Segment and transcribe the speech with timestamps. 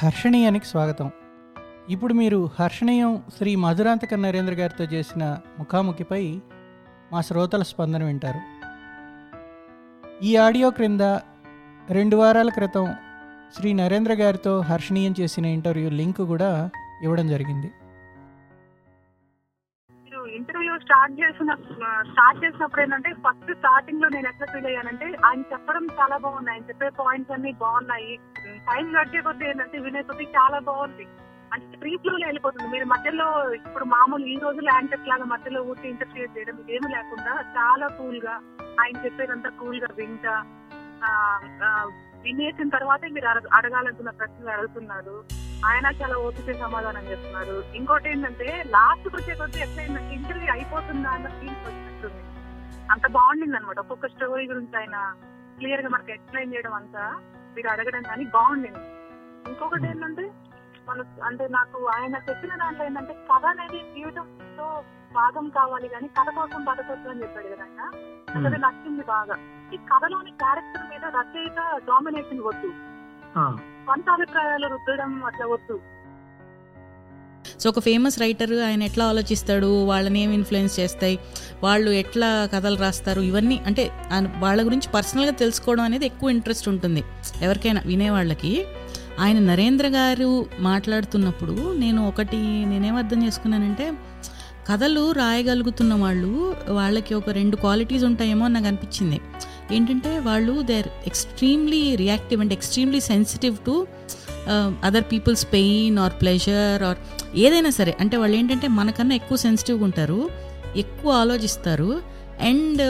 [0.00, 1.08] హర్షణీయానికి స్వాగతం.
[1.94, 5.24] ఇప్పుడు మీరు హర్షణీయం శ్రీ మధురాంతక నరేంద్ర గారితో చేసిన
[5.58, 6.20] ముఖాముఖిపై
[7.12, 8.40] మా శ్రోతల స్పందన వింటారు.
[10.28, 11.00] ఈ ఆడియో క్రింద
[11.96, 12.86] రెండు వారాల క్రితం
[13.56, 16.70] శ్రీ నరేంద్ర గారితో హర్షణీయం చేసిన ఇంటర్వ్యూ లింక్ కూడా
[17.02, 17.70] ఇవ్వడం జరిగింది.
[20.06, 21.50] మీరు ఇంటర్వ్యూ స్టార్ట్ చేసిన
[22.12, 26.50] స్టార్ట్ చేసినప్పుడు ఏంటంటే ఫస్ట్ స్టార్టింగ్లో నేను ఎట్లా ఫీల్ అయ్యానంటే ఆయన చెప్పడం చాలా బాగుంది.
[26.50, 28.14] ఆయన చెప్పే పాయింట్స్ అన్ని బాగున్నాయి.
[28.74, 31.06] టైం గడిచే కొద్ది ఏంటంటే వినే కొద్ది చాలా బాగుంది.
[31.52, 32.72] అంటే ఫ్రీ ఫ్లో వెళ్ళిపోతుంది.
[32.72, 37.86] మీరు మధ్యలో ఇప్పుడు మామూలు ఈ రోజులు యాంటెక్ లాగా మధ్యలో ఊరి ఇంటర్ఫియర్ చేయడం ఇదేమీ లేకుండా చాలా
[37.86, 38.32] కూల్గా
[38.80, 40.44] ఆయన చెప్పేదంతా కూల్గా వింటా
[42.24, 45.24] వినేసిన తర్వాతే మీరు అడగ- అడగాలనుకున్న ప్రశ్నలు అడుగుతున్నారు.
[45.66, 47.64] ఆయన చాలా ఓపిక సమాధానం చెప్తున్నారు.
[47.74, 52.22] ఇంకోటి ఏంటంటే లాస్ట్ వచ్చే కొద్దీ ఎట్లయిందంటే ఇంటర్వ్యూ అయిపోతుందా అన్న ఫీల్ వచ్చినట్టుంది.
[52.92, 55.14] అంత బాగుండింది అనమాట ఒక్కొక్క స్టోరీ గురించి ఆయన
[55.58, 57.20] క్లియర్గా మనకి ఎక్స్ప్లెయిన్ చేయడం అంతా.
[57.56, 58.78] మీరు అడగడం కానీ బాగుండింది.
[59.48, 60.30] ఇంకొకటి ఏంటంటే
[60.88, 64.82] మన అంటే నాకు ఆయన చెప్పిన దాంట్లో ఏంటంటే కథ అనేది జీవితంలో
[65.14, 67.90] భాగం కావాలి కానీ కథ కోసం బతకొద్దు అని చెప్పాడు కదా ఆయన.
[68.46, 69.34] అది నచ్చింది బాగా.
[69.74, 72.72] ఈ కథలోని క్యారెక్టర్ మీద రచయిత డామినేషన్ వద్దు.
[73.58, 75.80] సొంత అభిప్రాయాలు రుద్దడం అట్లా వద్దు.
[77.60, 79.84] సో ఒక ఫేమస్ రైటర్ ఆయన ఎట్లా ఆలోచిస్తాడు?
[79.84, 81.18] వాళ్ళని ఏం ఇన్ఫ్లుయెన్స్ చేస్తాయి?
[81.62, 83.20] వాళ్ళు ఎట్లా కథలు రాస్తారు?
[83.20, 87.04] ఇవన్నీ అంటే ఆయన- వాళ్ళ గురించి పర్సనల్గా తెలుసుకోవడం అనేది ఎక్కువ ఇంట్రెస్ట్ ఉంటుంది.
[87.42, 88.64] ఎవరికైనా వినేవాళ్ళకి
[89.18, 92.40] ఆయన నరేంద్ర గారు మాట్లాడుతున్నప్పుడు నేను ఒకటి
[92.72, 93.92] నేనేం అర్థం చేసుకున్నానంటే
[94.68, 99.20] కథలు రాయగలుగుతున్న వాళ్ళు వాళ్ళకి ఒక రెండు క్వాలిటీస్ ఉంటాయేమో నాకు అనిపించింది.
[99.72, 103.86] ఏంటంటే వాళ్ళు they are extremely reactive and extremely sensitive to
[104.84, 106.96] other people's pain or pleasure or
[107.36, 107.96] ఏదైనా సరే.
[108.00, 110.30] అంటే వాళ్ళు ఏంటంటే మనకన్నా ఎక్కువ సెన్సిటివ్గా ఉంటారు
[110.76, 111.90] ఎక్కువ ఆలోచిస్తారు.
[112.42, 112.82] And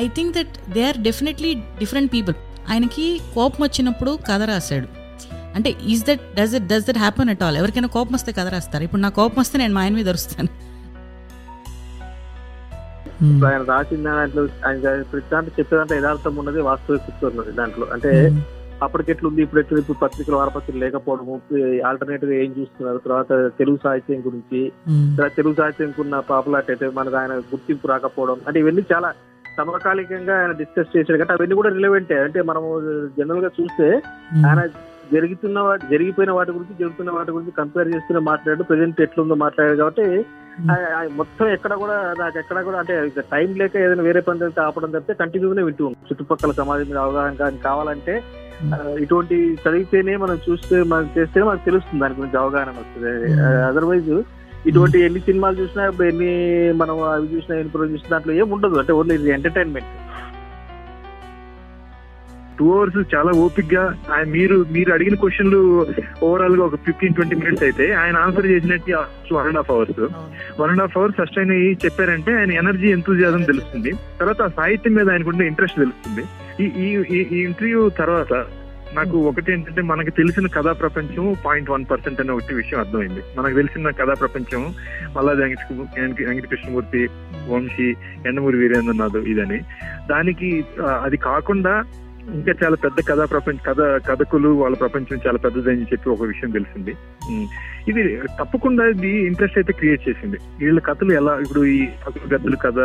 [0.00, 2.34] I think that they are definitely different people
[2.70, 4.88] ఆయనకి కోపం వచ్చినప్పుడు కథ రాశాడు.
[5.56, 8.84] అంటే is that does it does that happen at all ఎవరికైనా కోపం వస్తే కథ రాస్తారు.
[8.88, 10.50] ఇప్పుడు నా కోపం వస్తే నేను మా ఆయన మీద అరుస్తాను.
[13.28, 17.86] ఇప్పుడు ఆయన రాసిన దాంట్లో ఆయన ప్రతి దాంట్లో చెప్పేదంటే యథార్థం ఉన్నది వాస్తవికత ఉన్నది దాంట్లో.
[17.94, 18.10] అంటే
[18.86, 21.36] అప్పటికి ఎట్లుంది ఇప్పుడు ఎట్లుంది ఇప్పుడు పత్రికలు వారపత్రికలు లేకపోవడము
[21.88, 22.98] ఆల్టర్నేటివ్ ఏం చూస్తున్నారు?
[23.06, 23.30] తర్వాత
[23.60, 24.60] తెలుగు సాహిత్యం గురించి
[25.16, 29.10] తర్వాత తెలుగు సాహిత్యంకి ఉన్న పాపులారిటీ అయితే మనకు ఆయన గుర్తింపు రాకపోవడం అంటే ఇవన్నీ చాలా
[29.60, 31.18] సమకాలికంగా ఆయన డిస్కస్ చేశాడు.
[31.18, 32.68] కాబట్టి అవన్నీ కూడా రిలవెంటే అంటే మనము
[33.18, 33.88] జనరల్గా చూస్తే
[34.42, 34.60] ఆయన
[35.12, 38.62] జరుగుతున్న వాటి జరిగిపోయిన వాటి గురించి జరుగుతున్న వాటి గురించి కంపేర్ చేసుకుని మాట్లాడు.
[38.64, 40.06] ప్రజెంట్ ఎట్లుందో మాట్లాడాడు కాబట్టి
[40.68, 40.74] ఆ
[41.16, 42.94] మొత్తం ఎక్కడ కూడా నాకు ఎక్కడ కూడా అంటే
[43.30, 46.06] టైం లేక ఏదైనా వేరే పని చేస్తే ఆపడం తప్పితే కంటిన్యూగానే వింటూ ఉంటాం.
[46.08, 48.14] చుట్టుపక్కల సమాజం మీద అవగాహన కానీ కావాలంటే
[48.66, 53.10] ఆ, ఇటువంటి చదివితేనే మనం చూస్తే మనం చేస్తే మనకు తెలుస్తుంది దాని గురించి అవగాహన వస్తుంది.
[53.68, 54.10] అదర్వైజ్
[54.66, 58.74] ఇటువంటి ఎన్ని సినిమాలు చూసినా ఎన్ని మనం అవి చూసినా ఎన్ని ప్రోగ్రామ్ చూసినా దాంట్లో ఏం ఉండదు.
[58.74, 59.88] అంటే ఓన్లీ ఇది ఎంటర్టైన్మెంట్
[62.58, 65.86] టూ అవర్స్ చాలా ఓపిక్గా ఆయన మీరు మీరు అడిగిన క్వశ్చన్లు
[66.22, 70.00] ఓవరాల్గా ఒక ఫిఫ్టీన్ ట్వంటీ మినిట్స్ అయితే ఆయన ఆన్సర్ చేసినట్టు one and half hours
[70.60, 73.92] one and half hours first ఆయన చెప్పారంటే ఆయన ఎనర్జీ ఎంతూజియాజం తెలుస్తుంది.
[73.92, 76.24] తర్వాత ఆ సాహిత్యం మీద ఆయనకుండే ఇంట్రెస్ట్ తెలుస్తుంది.
[76.64, 78.46] ఈ- ఈ ఇంటర్వ్యూ తర్వాత
[78.94, 83.22] నాకు ఒకటి ఏంటంటే మనకి తెలిసిన కథా ప్రపంచం పాయింట్ వన్ పర్సెంట్ అనే ఒకటి విషయం అర్థమైంది.
[83.38, 84.74] మనకు తెలిసిన కథా ప్రపంచం
[85.16, 87.08] మల్లాది వెంకట కృష్ణమూర్తి
[87.48, 87.94] వంశీ
[88.26, 89.58] ఎండమూరి వీరేంద్రనాథ్ ఇదని.
[90.10, 90.64] దానికి
[91.02, 91.82] అది కాకుండా
[92.34, 96.92] ఇంకా చాలా పెద్ద కథా ప్రపంచం కథ కథకులు వాళ్ళ ప్రపంచం చాలా పెద్దదని చెప్పి ఒక విషయం తెలిసింది.
[97.30, 97.46] ఉమ్.
[97.88, 100.36] ఇది తప్పకుండా ఇది ఇంట్రెస్ట్ అయితే క్రియేట్ చేసింది.
[100.58, 102.78] వీళ్ళ కథలు ఎలా ఇప్పుడు ఈ పగులు గద్దలు కథ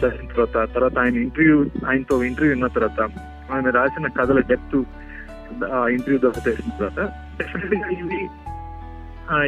[0.00, 3.00] చదివిన తర్వాత తర్వాత ఆయన ఇంటర్వ్యూ ఆయనతో ఇంటర్వ్యూ విన్న తర్వాత
[3.52, 4.78] ఆయన రాసిన కథల డెప్త్
[5.94, 7.00] ఇంటర్వ్యూ ద్వారా తెలిసిన తర్వాత.
[7.40, 8.20] డెఫినెట్గా ఇది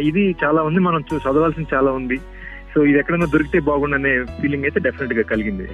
[0.09, 0.81] ఇది చాలా ఉంది.
[0.89, 2.17] మనం చదవాల్సింది చాలా ఉంది.
[2.75, 5.67] సో ఇది ఎక్కడైనా దొరికితే బాగుండనే ఫీలింగ్ అయితే డెఫినెట్గా కలిగింది.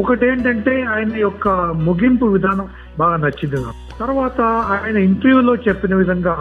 [0.00, 1.48] ఒకటేంటంటే ఆయన యొక్క
[1.86, 2.66] ముగింపు విధానం
[2.98, 3.98] బాగా నచ్చింది నాకు.
[3.98, 4.40] తర్వాత
[4.74, 6.34] ఆయన ఇంటర్వ్యూలో చెప్పిన విధంగా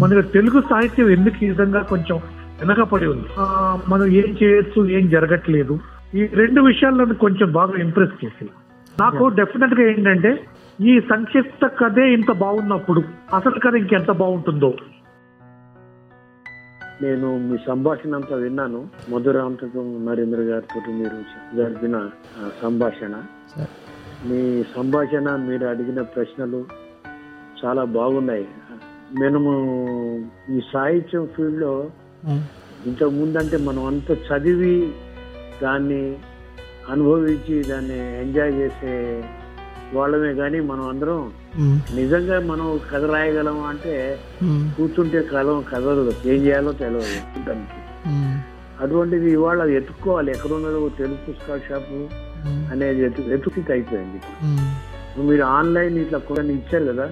[0.00, 2.16] మనకు తెలుగు సాహిత్యం ఎందుకు ఈ విధంగా కొంచెం
[2.60, 3.28] వెనకపడి ఉంది?
[3.90, 5.74] మనం ఏం చేయొచ్చు ఏం జరగట్లేదు.
[6.14, 8.44] ఈ రెండు విషయాలను కొంచెం బాగా ఇంప్రెస్ చేసి
[9.00, 10.32] నాకు డెఫినెట్గా ఏంటంటే
[10.80, 13.02] ఈ సంక్షిప్త కథే ఇంత బాగున్నప్పుడు
[13.34, 14.74] అసలు కథ ఇంకెంత బాగుంటుందో?
[17.02, 18.88] నేను మీ సంభాషణ అంతా విన్నాను.
[19.10, 21.22] మధురాంతకం నరేంద్ర గారితో మీరు
[21.56, 22.10] జరిపిన
[22.62, 23.22] సంభాషణ.
[24.24, 26.64] మీ సంభాషణ మీరు అడిగిన ప్రశ్నలు
[27.64, 28.48] చాలా బాగున్నాయి.
[29.22, 29.52] మనము
[30.50, 31.90] ఈ సాహిత్యం ఫీల్డ్లో
[32.86, 34.92] ఇంతకు ముందంటే మనం అంత చదివి
[35.62, 36.16] దాన్ని
[36.90, 39.24] అనుభవించి దాన్ని ఎంజాయ్ చేసే
[39.94, 41.20] వాళ్ళమే కానీ మనం అందరం
[41.94, 43.94] నిజంగా మనం కథ రాయగలం అంటే
[44.76, 47.80] కూర్చుంటే కలం కథలు ఏం చేయాలో తెలియదు దానికి.
[48.82, 50.30] అటువంటిది ఇవాళ ఎత్తుక్కోవాలి.
[50.30, 51.98] ఎక్కడ ఉన్నదో తెలుగు పుస్తకాల షాపు
[52.72, 53.00] అనేది
[53.34, 54.20] ఎత్తుకిట్ అయిపోయింది.
[55.18, 57.06] మీరు ఆన్లైన్ ఇట్లా కొన్ని ఇచ్చారు కదా.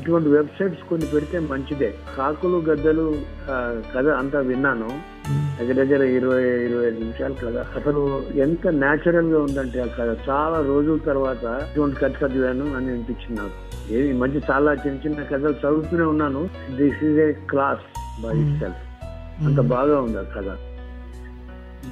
[0.00, 1.94] ఇటువంటి వెబ్సైట్స్ కొన్ని పెడితే మంచిదే.
[2.16, 3.06] కాకులు గద్దలు
[3.94, 4.90] కథ అంతా విన్నాను.
[5.60, 7.66] దగ్గర దగ్గర ఇరవై ఇరవై ఐదు నిమిషాలు కదా.
[7.76, 8.00] అసలు
[8.34, 10.16] ఎంత న్యాచురల్గా ఉందంటే ఆ కథ.
[10.30, 13.58] చాలా రోజుల తర్వాత ఇటువంటి కథ చదివాను అని అనిపించింది నాకు.
[13.92, 16.48] ఏది ఈ మధ్య చాలా చిన్న చిన్న కథలు చదువుతూనే ఉన్నాను.
[16.76, 17.84] This is a class
[18.22, 18.82] by self
[19.44, 20.48] అంత బాగా ఉంది ఆ కథ.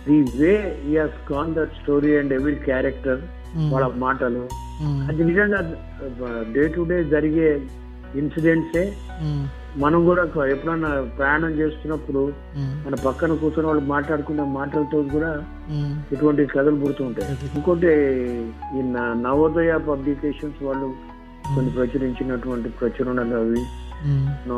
[0.06, 0.52] The way
[0.98, 3.20] has con that story and every character.
[3.72, 4.42] వాళ్ళ మాటలు.
[5.08, 5.60] అది నిజంగా
[6.52, 7.48] డే టు డే జరిగే
[8.14, 8.84] ఇన్సిడెంట్సే
[9.22, 9.42] మ్మ్.
[9.76, 10.88] మనం కూడా ఎప్పుడన్నా
[11.18, 12.22] ప్రయాణం చేస్తున్నప్పుడు
[12.56, 12.72] మ్మ్.
[12.86, 15.30] మన పక్కన కూర్చొని వాళ్ళు మాట్లాడుకున్న మాటలతో కూడా.
[16.12, 17.92] ఇటువంటి కథలు పుడుతూ ఉంటాయి ఇంకోటి
[18.74, 18.82] ఈ
[19.22, 20.88] నవోదయ పబ్లికేషన్స్ వాళ్ళు
[21.54, 23.62] కొన్ని ప్రచురించినటువంటి ప్రచురణలు అవి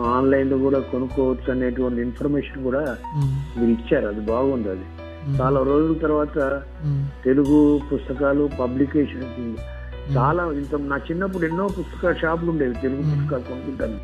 [0.09, 2.83] ఆన్లైన్లో కూడా కొనుక్కోవచ్చు అనేటువంటి ఇన్ఫర్మేషన్ కూడా.
[3.59, 4.87] మీరు ఇచ్చారు అది బాగుంది అది.
[5.39, 6.37] చాలా రోజుల తర్వాత.
[7.25, 7.59] తెలుగు
[7.93, 9.29] పుస్తకాలు పబ్లికేషన్
[10.17, 13.99] చాలా ఇంత నా చిన్నప్పుడు ఎన్నో పుస్తక షాపులు ఉండేవి తెలుగు పుస్తకాలు కొనుక్కుంటాను